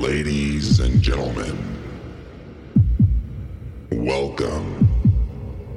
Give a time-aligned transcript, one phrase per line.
[0.00, 1.58] Ladies and gentlemen,
[3.90, 4.88] welcome.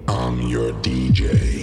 [0.08, 1.61] I'm your DJ.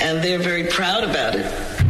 [0.00, 1.81] And they're very proud about it.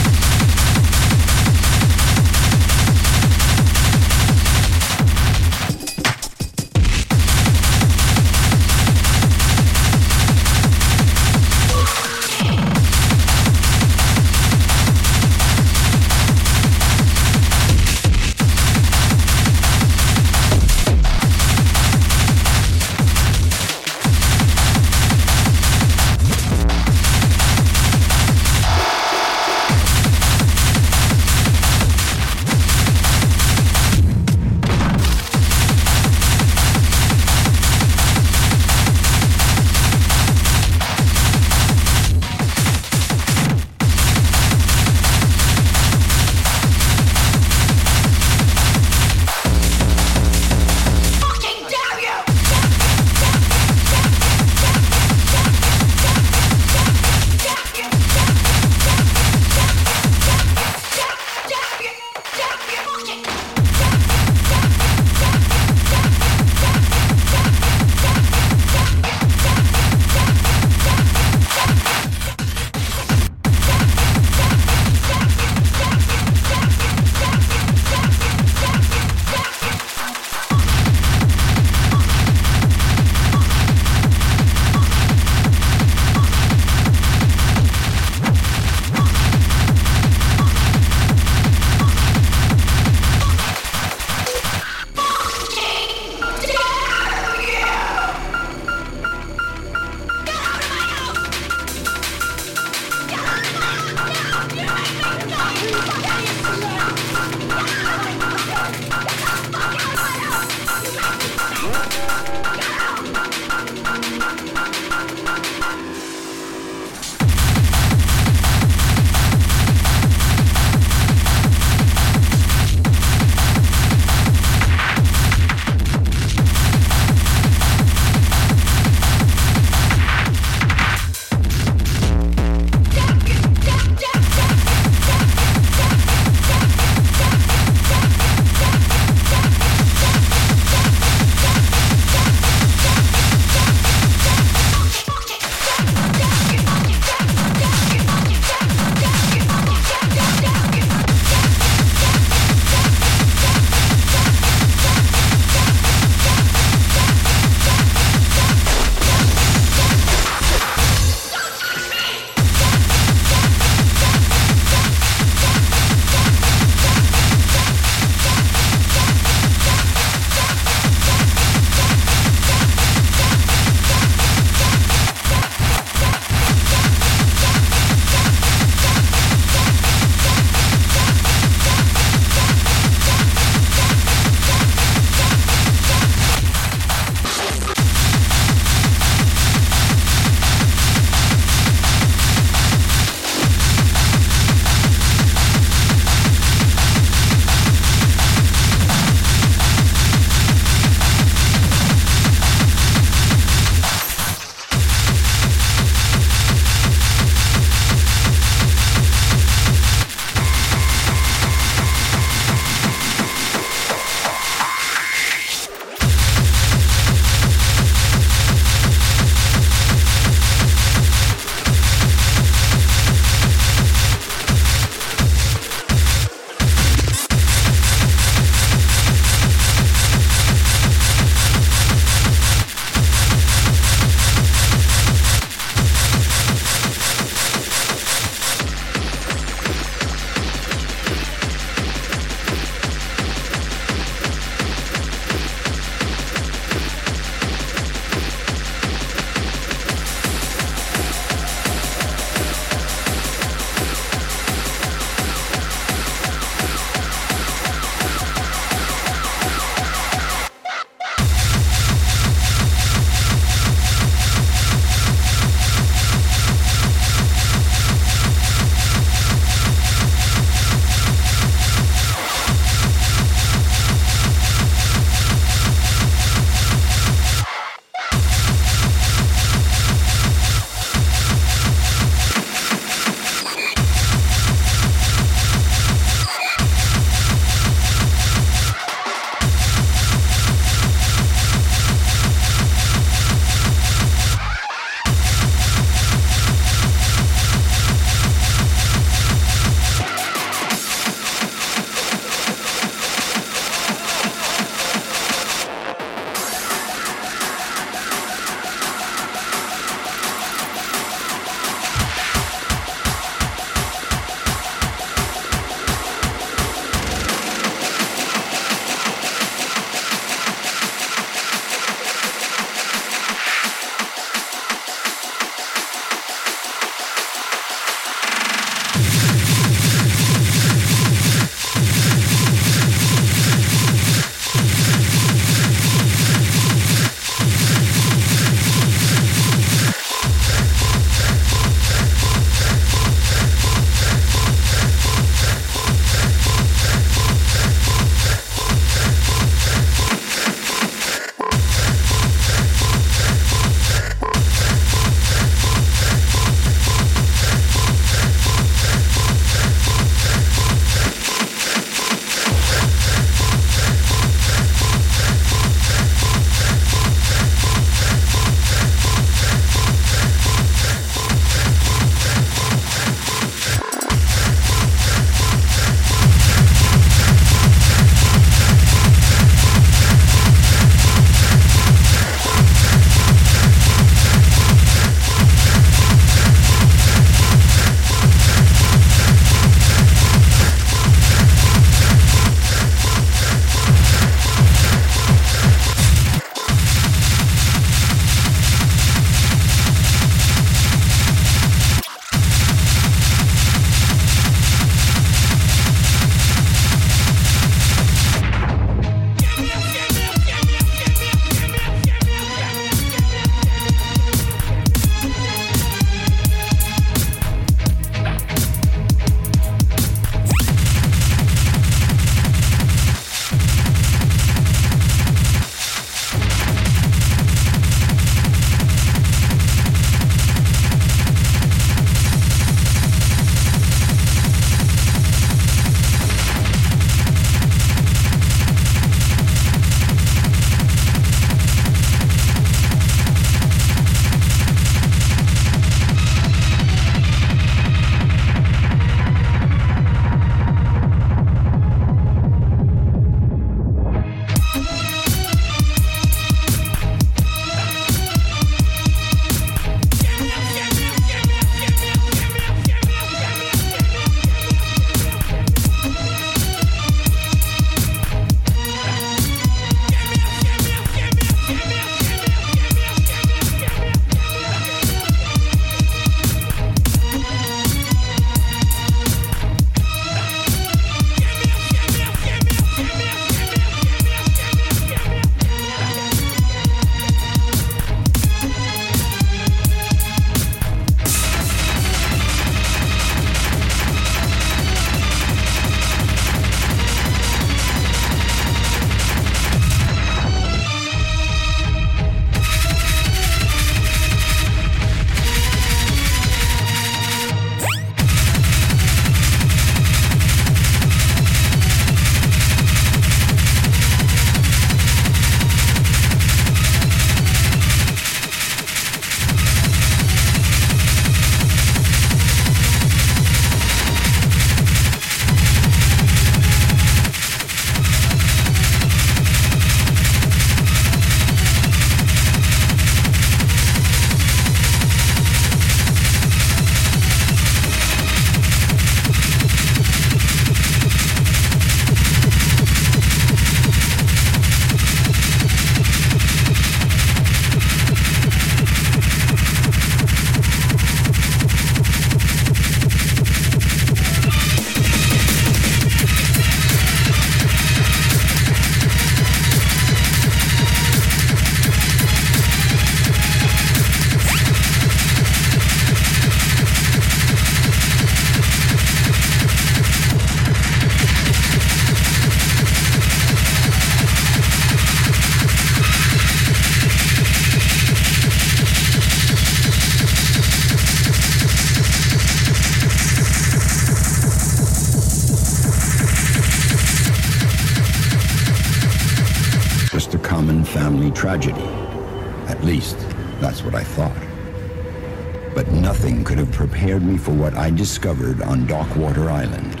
[597.38, 600.00] For what I discovered on Darkwater Island.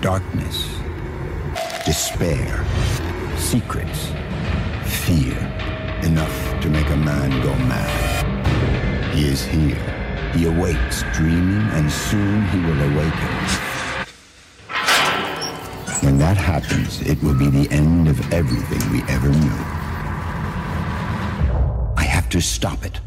[0.00, 0.68] Darkness,
[1.84, 2.64] despair,
[3.36, 4.12] secrets,
[4.84, 5.36] fear,
[6.02, 9.14] enough to make a man go mad.
[9.14, 10.32] He is here.
[10.34, 13.32] He awaits, dreaming, and soon he will awaken.
[16.02, 19.58] When that happens, it will be the end of everything we ever knew.
[21.96, 23.00] I have to stop it.